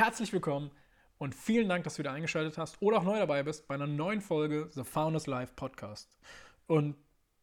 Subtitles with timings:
[0.00, 0.70] herzlich willkommen
[1.18, 3.86] und vielen Dank, dass du wieder eingeschaltet hast oder auch neu dabei bist bei einer
[3.86, 6.18] neuen Folge The Founders Life Podcast.
[6.66, 6.96] Und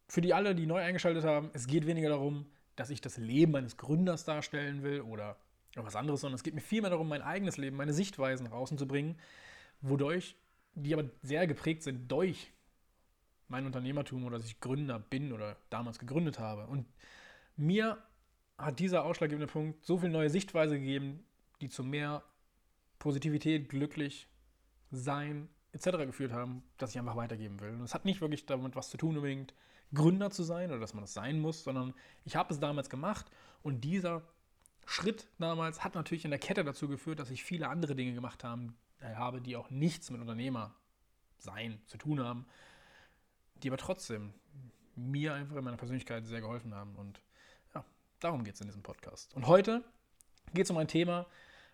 [0.07, 3.55] für die alle, die neu eingeschaltet haben, es geht weniger darum, dass ich das Leben
[3.55, 5.37] eines Gründers darstellen will oder
[5.75, 8.79] was anderes, sondern es geht mir vielmehr darum, mein eigenes Leben, meine Sichtweisen nach außen
[8.79, 9.19] zu bringen,
[9.81, 10.35] wodurch,
[10.73, 12.51] die aber sehr geprägt sind durch
[13.49, 16.65] mein Unternehmertum oder dass ich Gründer bin oder damals gegründet habe.
[16.65, 16.87] Und
[17.55, 17.99] mir
[18.57, 21.23] hat dieser ausschlaggebende Punkt so viel neue Sichtweise gegeben,
[21.61, 22.23] die zu mehr
[22.99, 24.27] Positivität, glücklich
[24.91, 25.97] sein etc.
[26.05, 27.71] geführt haben, dass ich einfach weitergeben will.
[27.71, 29.53] Und es hat nicht wirklich damit was zu tun, unbedingt
[29.93, 31.93] Gründer zu sein oder dass man das sein muss, sondern
[32.25, 33.29] ich habe es damals gemacht
[33.63, 34.23] und dieser
[34.85, 38.43] Schritt damals hat natürlich in der Kette dazu geführt, dass ich viele andere Dinge gemacht
[38.43, 40.73] haben, äh, habe, die auch nichts mit Unternehmer
[41.37, 42.45] sein zu tun haben,
[43.55, 44.33] die aber trotzdem
[44.95, 46.95] mir einfach in meiner Persönlichkeit sehr geholfen haben.
[46.95, 47.21] Und
[47.75, 47.83] ja,
[48.19, 49.33] darum geht es in diesem Podcast.
[49.35, 49.83] Und heute
[50.53, 51.27] geht es um ein Thema,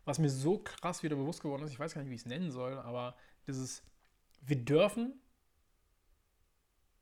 [0.05, 1.71] was mir so krass wieder bewusst geworden ist.
[1.71, 3.16] Ich weiß gar nicht, wie ich es nennen soll, aber
[3.48, 3.84] dieses,
[4.41, 5.21] wir dürfen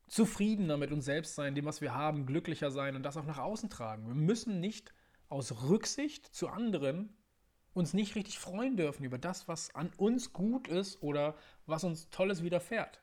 [0.08, 3.38] zufriedener mit uns selbst sein, dem, was wir haben, glücklicher sein und das auch nach
[3.38, 4.06] außen tragen.
[4.06, 4.92] Wir müssen nicht
[5.28, 7.16] aus Rücksicht zu anderen
[7.74, 12.10] uns nicht richtig freuen dürfen über das, was an uns gut ist oder was uns
[12.10, 13.00] Tolles widerfährt.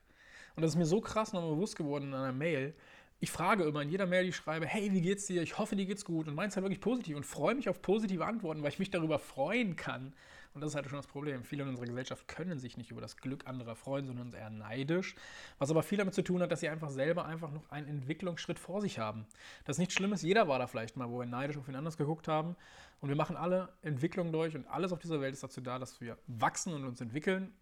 [0.55, 2.75] Und das ist mir so krass nochmal bewusst geworden in einer Mail,
[3.22, 5.42] ich frage immer in jeder Mail, die ich schreibe, hey, wie geht's dir?
[5.42, 6.28] Ich hoffe, dir geht's gut.
[6.28, 9.20] Und meins halt wirklich positiv und freue mich auf positive Antworten, weil ich mich darüber
[9.20, 10.14] freuen kann.
[10.53, 11.44] Und das ist halt schon das Problem.
[11.44, 15.16] Viele in unserer Gesellschaft können sich nicht über das Glück anderer freuen, sondern eher neidisch.
[15.58, 18.58] Was aber viel damit zu tun hat, dass sie einfach selber einfach noch einen Entwicklungsschritt
[18.58, 19.26] vor sich haben.
[19.66, 20.22] Das ist nichts Schlimmes.
[20.22, 22.56] Jeder war da vielleicht mal, wo wir neidisch auf ihn anders geguckt haben.
[23.02, 26.00] Und wir machen alle Entwicklungen durch und alles auf dieser Welt ist dazu da, dass
[26.00, 27.54] wir wachsen und uns entwickeln.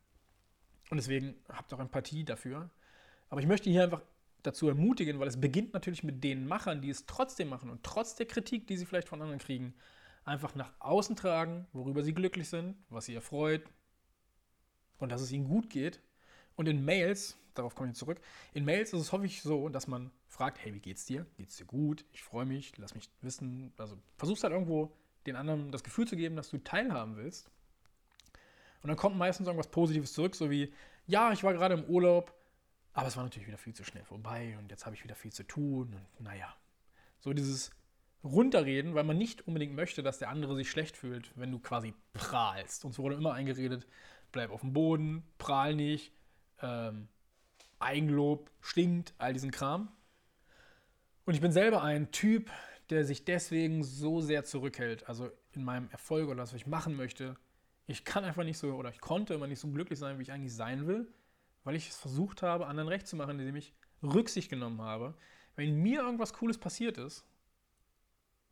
[0.90, 2.70] Und deswegen habt auch Empathie dafür.
[3.30, 4.02] Aber ich möchte hier einfach
[4.44, 8.16] dazu ermutigen, weil es beginnt natürlich mit den Machern, die es trotzdem machen und trotz
[8.16, 9.74] der Kritik, die sie vielleicht von anderen kriegen,
[10.26, 13.64] einfach nach außen tragen, worüber sie glücklich sind, was sie erfreut
[15.00, 16.02] und dass es ihnen gut geht.
[16.56, 18.20] Und in Mails, darauf komme ich zurück,
[18.54, 21.26] in Mails ist es häufig so, dass man fragt, hey, wie geht's dir?
[21.38, 22.06] Geht's dir gut?
[22.12, 23.74] Ich freue mich, lass mich wissen.
[23.78, 24.92] Also versuchst halt irgendwo
[25.26, 27.50] den anderen das Gefühl zu geben, dass du teilhaben willst.
[28.82, 30.74] Und dann kommt meistens irgendwas Positives zurück, so wie,
[31.08, 32.34] ja, ich war gerade im Urlaub,
[32.98, 35.32] aber es war natürlich wieder viel zu schnell vorbei und jetzt habe ich wieder viel
[35.32, 36.52] zu tun und naja.
[37.20, 37.70] So dieses
[38.24, 41.94] Runterreden, weil man nicht unbedingt möchte, dass der andere sich schlecht fühlt, wenn du quasi
[42.14, 42.86] prahlst.
[42.86, 43.86] Uns wurde immer eingeredet,
[44.32, 46.12] bleib auf dem Boden, prahl nicht,
[46.64, 47.08] ähm,
[47.78, 49.92] Eigenlob stinkt, all diesen Kram.
[51.26, 52.50] Und ich bin selber ein Typ,
[52.90, 55.08] der sich deswegen so sehr zurückhält.
[55.08, 57.38] Also in meinem Erfolg oder was ich machen möchte.
[57.86, 60.32] Ich kann einfach nicht so, oder ich konnte immer nicht so glücklich sein, wie ich
[60.32, 61.08] eigentlich sein will
[61.68, 65.14] weil ich es versucht habe, anderen recht zu machen, indem ich Rücksicht genommen habe.
[65.58, 67.26] Wenn mir irgendwas Cooles passiert ist,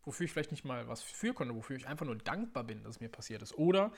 [0.04, 2.96] wofür ich vielleicht nicht mal was für konnte, wofür ich einfach nur dankbar bin, dass
[2.96, 3.94] es mir passiert ist, oder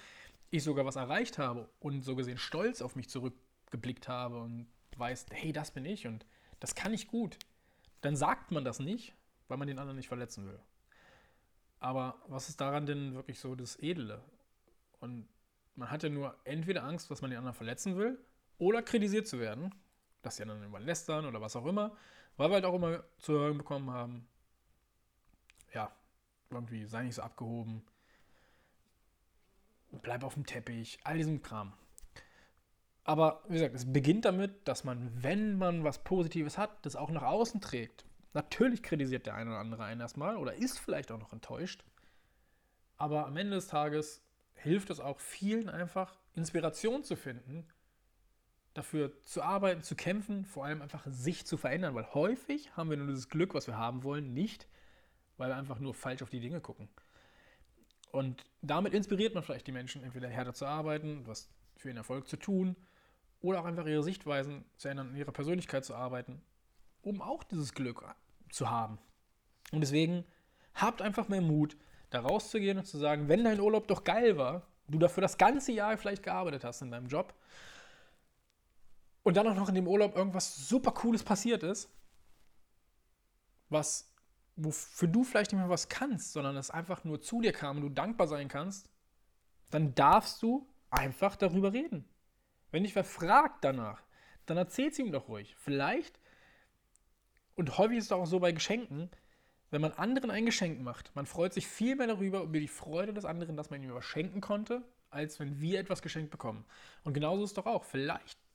[0.52, 4.68] ich sogar was erreicht habe und so gesehen stolz auf mich zurückgeblickt habe und
[4.98, 6.28] weiß, hey, das bin ich und
[6.60, 7.40] das kann ich gut,
[8.02, 9.16] dann sagt man das nicht,
[9.48, 10.60] weil man den anderen nicht verletzen will.
[11.80, 14.24] Aber was ist daran denn wirklich so das Edle?
[15.00, 15.28] Und
[15.74, 18.20] man hat ja nur entweder Angst, dass man den anderen verletzen will,
[18.58, 19.74] oder kritisiert zu werden,
[20.22, 21.96] dass sie dann immer lästern oder was auch immer,
[22.38, 24.28] weil wir halt auch immer zu hören bekommen haben,
[25.74, 25.92] ja,
[26.50, 27.84] irgendwie sei nicht so abgehoben,
[29.92, 31.74] bleib auf dem Teppich, all diesem Kram.
[33.04, 37.10] Aber wie gesagt, es beginnt damit, dass man, wenn man was Positives hat, das auch
[37.10, 38.06] nach außen trägt.
[38.34, 41.86] Natürlich kritisiert der eine oder andere einen erstmal oder ist vielleicht auch noch enttäuscht.
[42.98, 44.22] Aber am Ende des Tages
[44.56, 47.66] hilft es auch vielen einfach, Inspiration zu finden
[48.78, 52.98] dafür zu arbeiten, zu kämpfen, vor allem einfach sich zu verändern, weil häufig haben wir
[52.98, 54.68] nur dieses Glück, was wir haben wollen, nicht,
[55.38, 56.88] weil wir einfach nur falsch auf die Dinge gucken.
[58.12, 62.28] Und damit inspiriert man vielleicht die Menschen, entweder härter zu arbeiten, was für ihren Erfolg
[62.28, 62.76] zu tun,
[63.42, 66.42] oder auch einfach ihre Sichtweisen zu ändern, in ihrer Persönlichkeit zu arbeiten,
[67.02, 68.04] um auch dieses Glück
[68.52, 69.00] zu haben.
[69.72, 70.24] Und deswegen
[70.76, 71.78] habt einfach mehr Mut,
[72.12, 75.72] da rauszugehen und zu sagen, wenn dein Urlaub doch geil war, du dafür das ganze
[75.72, 77.34] Jahr vielleicht gearbeitet hast in deinem Job
[79.28, 81.90] und dann auch noch in dem Urlaub irgendwas super Cooles passiert ist,
[83.68, 84.10] was,
[84.56, 87.84] wofür du vielleicht nicht mehr was kannst, sondern es einfach nur zu dir kam und
[87.84, 88.90] du dankbar sein kannst,
[89.70, 92.08] dann darfst du einfach darüber reden.
[92.72, 94.02] Wenn dich wer fragt danach,
[94.46, 95.58] dann erzähl es ihm doch ruhig.
[95.58, 96.22] Vielleicht,
[97.56, 99.10] und häufig ist es auch so bei Geschenken,
[99.72, 103.14] wenn man anderen ein Geschenk macht, man freut sich viel mehr darüber, über die Freude
[103.14, 106.64] des anderen, dass man ihm was schenken konnte, als wenn wir etwas geschenkt bekommen.
[107.04, 107.84] Und genauso ist es doch auch.
[107.84, 108.47] Vielleicht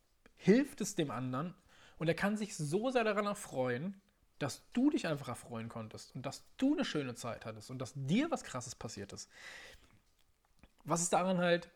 [0.42, 1.54] hilft es dem anderen
[1.98, 4.00] und er kann sich so sehr daran erfreuen,
[4.38, 7.92] dass du dich einfach erfreuen konntest und dass du eine schöne Zeit hattest und dass
[7.94, 9.30] dir was Krasses passiert ist.
[10.84, 11.70] Was ist daran halt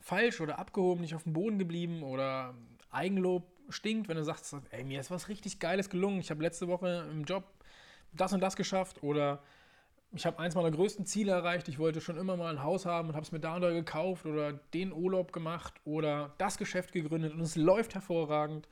[0.00, 2.56] falsch oder abgehoben, nicht auf dem Boden geblieben oder
[2.90, 6.18] Eigenlob stinkt, wenn du sagst, ey, mir ist was richtig Geiles gelungen.
[6.18, 7.44] Ich habe letzte Woche im Job
[8.12, 9.44] das und das geschafft oder
[10.14, 11.68] ich habe eins meiner größten Ziele erreicht.
[11.68, 13.70] Ich wollte schon immer mal ein Haus haben und habe es mir da und da
[13.70, 18.68] gekauft oder den Urlaub gemacht oder das Geschäft gegründet und es läuft hervorragend.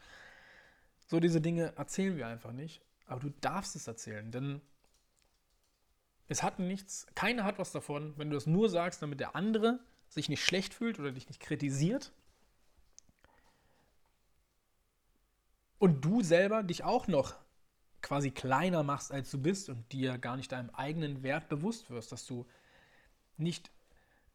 [1.06, 4.60] So diese Dinge erzählen wir einfach nicht, aber du darfst es erzählen, denn
[6.28, 9.80] es hat nichts, keiner hat was davon, wenn du es nur sagst, damit der andere
[10.08, 12.12] sich nicht schlecht fühlt oder dich nicht kritisiert.
[15.78, 17.34] Und du selber dich auch noch
[18.02, 22.12] quasi kleiner machst, als du bist und dir gar nicht deinem eigenen Wert bewusst wirst,
[22.12, 22.46] dass du
[23.36, 23.70] nicht,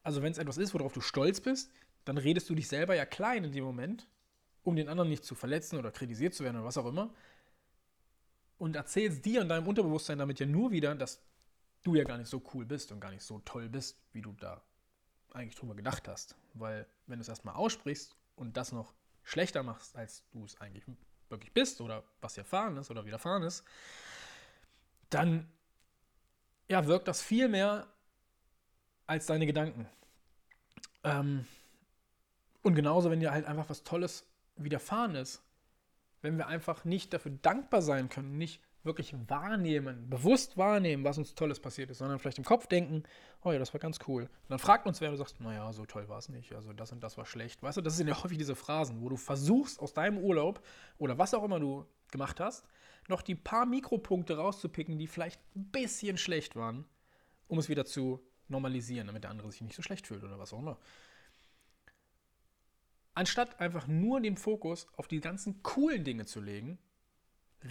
[0.03, 1.71] also wenn es etwas ist, worauf du stolz bist,
[2.05, 4.07] dann redest du dich selber ja klein in dem Moment,
[4.63, 7.13] um den anderen nicht zu verletzen oder kritisiert zu werden oder was auch immer.
[8.57, 11.21] Und erzählst dir und deinem Unterbewusstsein damit ja nur wieder, dass
[11.83, 14.31] du ja gar nicht so cool bist und gar nicht so toll bist, wie du
[14.33, 14.61] da
[15.33, 16.35] eigentlich drüber gedacht hast.
[16.53, 20.85] Weil wenn du es erstmal aussprichst und das noch schlechter machst, als du es eigentlich
[21.29, 23.63] wirklich bist oder was erfahren ist oder widerfahren ist,
[25.09, 25.49] dann
[26.67, 27.87] ja, wirkt das viel mehr
[29.07, 29.87] als deine Gedanken.
[31.03, 31.45] Ähm,
[32.63, 34.25] und genauso, wenn dir halt einfach was Tolles
[34.55, 35.43] widerfahren ist,
[36.21, 41.35] wenn wir einfach nicht dafür dankbar sein können, nicht wirklich wahrnehmen, bewusst wahrnehmen, was uns
[41.35, 43.03] Tolles passiert ist, sondern vielleicht im Kopf denken,
[43.43, 44.23] oh ja, das war ganz cool.
[44.23, 46.91] Und dann fragt uns wer, du sagst, naja, so toll war es nicht, also das
[46.91, 47.61] und das war schlecht.
[47.63, 50.65] Weißt du, das sind ja häufig diese Phrasen, wo du versuchst, aus deinem Urlaub
[50.97, 52.65] oder was auch immer du gemacht hast,
[53.07, 56.85] noch die paar Mikropunkte rauszupicken, die vielleicht ein bisschen schlecht waren,
[57.47, 60.53] um es wieder zu normalisieren, damit der andere sich nicht so schlecht fühlt oder was
[60.53, 60.77] auch immer.
[63.13, 66.77] Anstatt einfach nur den Fokus auf die ganzen coolen Dinge zu legen,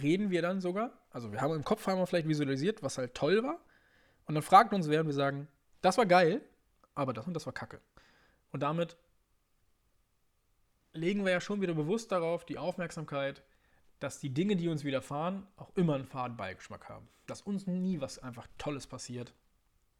[0.01, 3.13] reden wir dann sogar, also wir haben im Kopf haben wir vielleicht visualisiert, was halt
[3.13, 3.59] toll war.
[4.25, 5.47] Und dann fragt uns wer und wir sagen,
[5.81, 6.41] das war geil,
[6.95, 7.79] aber das und das war kacke.
[8.51, 8.97] Und damit
[10.93, 13.43] legen wir ja schon wieder bewusst darauf die Aufmerksamkeit,
[13.99, 17.07] dass die Dinge, die uns widerfahren, auch immer einen faden Beigeschmack haben.
[17.27, 19.33] Dass uns nie was einfach Tolles passiert.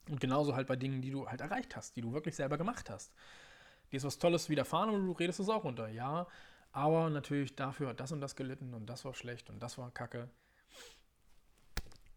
[0.10, 2.90] Und genauso halt bei Dingen, die du halt erreicht hast, die du wirklich selber gemacht
[2.90, 3.14] hast.
[3.92, 5.90] Dir ist was Tolles widerfahren und du redest es auch runter.
[5.90, 6.28] Ja,
[6.76, 9.92] aber natürlich dafür hat das und das gelitten und das war schlecht und das war
[9.92, 10.30] kacke.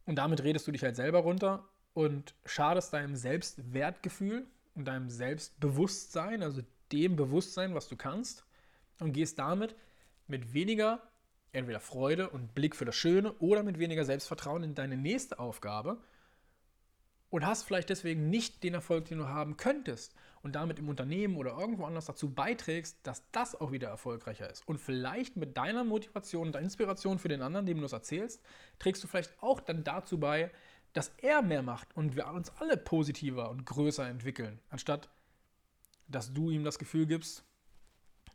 [0.04, 6.42] Und damit redest du dich halt selber runter und schadest deinem Selbstwertgefühl und deinem Selbstbewusstsein,
[6.42, 8.46] also dem Bewusstsein, was du kannst,
[8.98, 9.76] und gehst damit
[10.26, 11.02] mit weniger
[11.52, 16.02] entweder Freude und Blick für das Schöne oder mit weniger Selbstvertrauen in deine nächste Aufgabe
[17.30, 21.36] und hast vielleicht deswegen nicht den Erfolg, den du haben könntest und damit im Unternehmen
[21.36, 24.66] oder irgendwo anders dazu beiträgst, dass das auch wieder erfolgreicher ist.
[24.66, 28.42] Und vielleicht mit deiner Motivation und Inspiration für den anderen, dem du es erzählst,
[28.78, 30.50] trägst du vielleicht auch dann dazu bei,
[30.92, 35.08] dass er mehr macht und wir uns alle positiver und größer entwickeln, anstatt
[36.08, 37.44] dass du ihm das Gefühl gibst,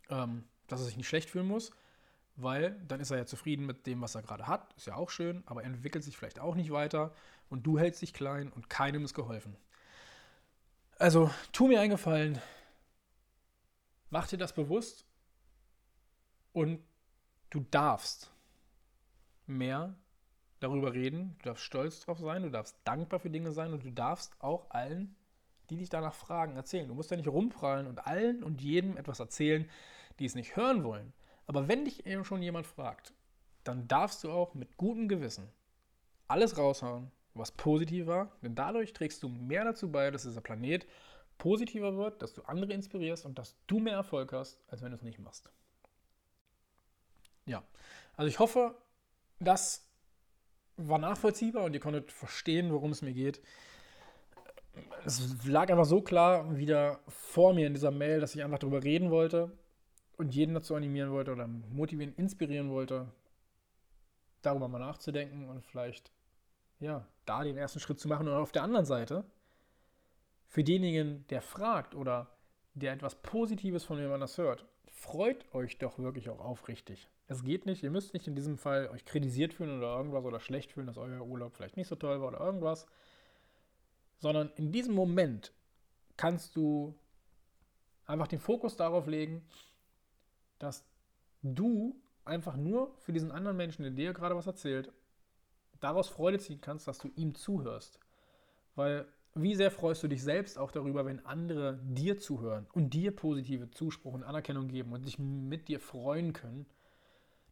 [0.08, 1.72] ähm, dass er sich nicht schlecht fühlen muss,
[2.36, 5.10] weil dann ist er ja zufrieden mit dem, was er gerade hat, ist ja auch
[5.10, 7.12] schön, aber er entwickelt sich vielleicht auch nicht weiter
[7.48, 9.56] und du hältst dich klein und keinem ist geholfen.
[10.98, 12.40] Also, tu mir einen Gefallen,
[14.10, 15.04] mach dir das bewusst.
[16.52, 16.80] Und
[17.50, 18.30] du darfst
[19.46, 19.96] mehr
[20.60, 23.72] darüber reden, du darfst stolz drauf sein, du darfst dankbar für Dinge sein.
[23.72, 25.16] Und du darfst auch allen,
[25.68, 26.86] die dich danach fragen, erzählen.
[26.86, 29.68] Du musst ja nicht rumprallen und allen und jedem etwas erzählen,
[30.18, 31.12] die es nicht hören wollen.
[31.46, 33.12] Aber wenn dich eben schon jemand fragt,
[33.64, 35.50] dann darfst du auch mit gutem Gewissen
[36.28, 40.86] alles raushauen, was positiv war, denn dadurch trägst du mehr dazu bei, dass dieser Planet
[41.38, 44.96] positiver wird, dass du andere inspirierst und dass du mehr Erfolg hast, als wenn du
[44.96, 45.50] es nicht machst.
[47.46, 47.62] Ja,
[48.16, 48.74] also ich hoffe,
[49.40, 49.86] das
[50.76, 53.40] war nachvollziehbar und ihr konntet verstehen, worum es mir geht.
[55.04, 58.82] Es lag einfach so klar wieder vor mir in dieser Mail, dass ich einfach darüber
[58.82, 59.52] reden wollte
[60.16, 63.12] und jeden dazu animieren wollte oder motivieren, inspirieren wollte,
[64.42, 66.10] darüber mal nachzudenken und vielleicht
[66.84, 68.28] ja, da den ersten Schritt zu machen.
[68.28, 69.24] Und auf der anderen Seite,
[70.46, 72.36] für denjenigen, der fragt oder
[72.74, 77.08] der etwas Positives von jemandem anders hört, freut euch doch wirklich auch aufrichtig.
[77.26, 80.40] Es geht nicht, ihr müsst nicht in diesem Fall euch kritisiert fühlen oder irgendwas oder
[80.40, 82.86] schlecht fühlen, dass euer Urlaub vielleicht nicht so toll war oder irgendwas,
[84.18, 85.52] sondern in diesem Moment
[86.16, 86.94] kannst du
[88.04, 89.42] einfach den Fokus darauf legen,
[90.58, 90.84] dass
[91.42, 94.92] du einfach nur für diesen anderen Menschen, der dir gerade was erzählt,
[95.80, 97.98] daraus Freude ziehen kannst, dass du ihm zuhörst.
[98.74, 103.14] Weil wie sehr freust du dich selbst auch darüber, wenn andere dir zuhören und dir
[103.14, 106.66] positive Zuspruch und Anerkennung geben und sich mit dir freuen können?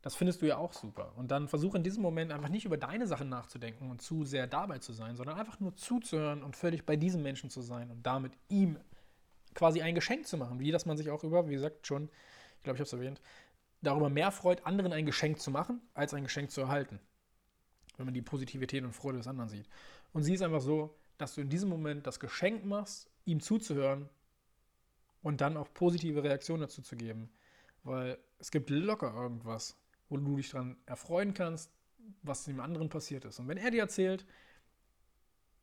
[0.01, 1.13] Das findest du ja auch super.
[1.17, 4.49] Und dann versuch in diesem Moment einfach nicht über deine Sachen nachzudenken und zu sehr
[4.49, 8.05] dabei zu sein, sondern einfach nur zuzuhören und völlig bei diesem Menschen zu sein und
[8.05, 8.79] damit ihm
[9.55, 12.11] quasi ein Geschenk zu machen, wie dass man sich auch über, wie gesagt, schon,
[12.59, 13.21] ich glaube, ich habe es erwähnt,
[13.81, 17.01] darüber mehr freut, anderen ein Geschenk zu machen, als ein Geschenk zu erhalten.
[17.97, 19.69] Wenn man die Positivität und Freude des anderen sieht.
[20.13, 24.09] Und sie ist einfach so, dass du in diesem Moment das Geschenk machst, ihm zuzuhören
[25.23, 27.31] und dann auch positive Reaktionen dazu zu geben.
[27.85, 29.77] Weil es gibt locker irgendwas,
[30.09, 31.71] wo du dich daran erfreuen kannst,
[32.23, 33.39] was dem anderen passiert ist.
[33.39, 34.27] Und wenn er dir erzählt,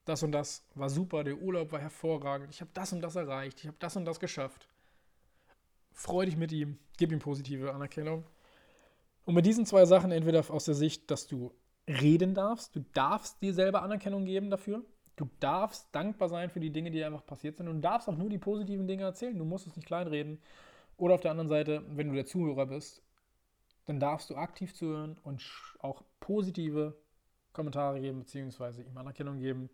[0.05, 3.59] das und das war super, der Urlaub war hervorragend, ich habe das und das erreicht,
[3.59, 4.67] ich habe das und das geschafft,
[5.91, 8.23] freu dich mit ihm, gib ihm positive Anerkennung.
[9.25, 11.53] Und mit diesen zwei Sachen, entweder aus der Sicht, dass du
[11.89, 14.83] reden darfst, du darfst dir selber Anerkennung geben dafür,
[15.15, 18.15] du darfst dankbar sein für die Dinge, die einfach passiert sind und du darfst auch
[18.15, 20.39] nur die positiven Dinge erzählen, du musst es nicht kleinreden.
[20.97, 23.01] Oder auf der anderen Seite, wenn du der Zuhörer bist,
[23.85, 25.41] dann darfst du aktiv zuhören und
[25.79, 26.95] auch positive
[27.53, 29.69] Kommentare geben, beziehungsweise ihm Anerkennung geben,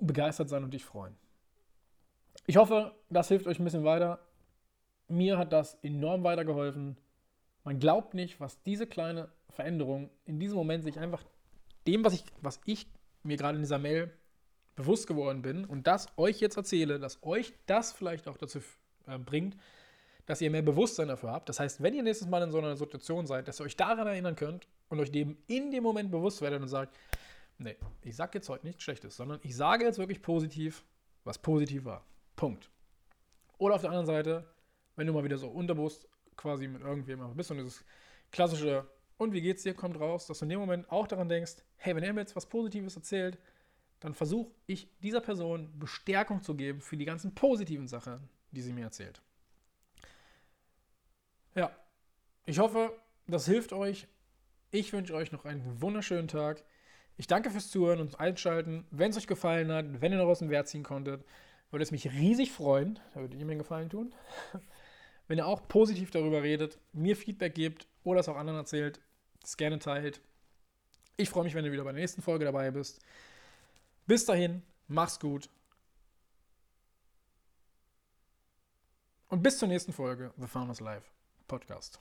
[0.00, 1.14] begeistert sein und dich freuen.
[2.46, 4.18] Ich hoffe, das hilft euch ein bisschen weiter.
[5.08, 6.96] Mir hat das enorm weitergeholfen.
[7.64, 11.24] Man glaubt nicht, was diese kleine Veränderung in diesem Moment sich einfach
[11.86, 12.86] dem, was ich, was ich
[13.22, 14.12] mir gerade in dieser Mail
[14.76, 18.60] bewusst geworden bin und das euch jetzt erzähle, dass euch das vielleicht auch dazu
[19.06, 19.56] äh, bringt,
[20.26, 21.48] dass ihr mehr Bewusstsein dafür habt.
[21.48, 24.06] Das heißt, wenn ihr nächstes Mal in so einer Situation seid, dass ihr euch daran
[24.06, 26.96] erinnern könnt und euch dem in dem Moment bewusst werdet und sagt,
[27.58, 30.84] nee, ich sage jetzt heute nichts Schlechtes, sondern ich sage jetzt wirklich positiv,
[31.24, 32.04] was positiv war.
[32.36, 32.70] Punkt.
[33.58, 34.44] Oder auf der anderen Seite,
[34.96, 37.84] wenn du mal wieder so unterbewusst quasi mit irgendwem bist und dieses
[38.30, 38.86] klassische
[39.16, 41.94] und wie geht's dir kommt raus, dass du in dem Moment auch daran denkst, hey,
[41.94, 43.38] wenn er mir jetzt was Positives erzählt,
[44.00, 48.72] dann versuche ich dieser Person Bestärkung zu geben für die ganzen positiven Sachen, die sie
[48.72, 49.22] mir erzählt.
[51.54, 51.70] Ja,
[52.44, 52.92] ich hoffe,
[53.26, 54.08] das hilft euch.
[54.70, 56.64] Ich wünsche euch noch einen wunderschönen Tag.
[57.16, 58.84] Ich danke fürs Zuhören und Einschalten.
[58.90, 61.24] Wenn es euch gefallen hat, wenn ihr noch aus dem Wert ziehen konntet,
[61.70, 62.98] würde es mich riesig freuen.
[63.14, 64.12] Da würde ich mir einen Gefallen tun.
[65.26, 69.00] Wenn ihr auch positiv darüber redet, mir Feedback gebt oder es auch anderen erzählt,
[69.42, 70.20] es gerne teilt.
[71.16, 73.00] Ich freue mich, wenn du wieder bei der nächsten Folge dabei bist.
[74.06, 75.48] Bis dahin, mach's gut.
[79.28, 81.06] Und bis zur nächsten Folge The Farmers Life
[81.48, 82.00] Podcast.